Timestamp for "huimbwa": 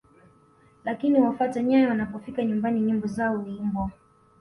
3.37-3.91